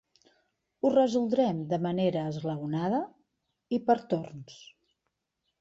Ho 0.79 0.89
resoldrem 0.93 1.59
de 1.75 1.79
manera 1.87 2.25
esglaonada 2.31 3.05
i 3.79 3.81
per 3.91 4.01
torns. 4.15 4.61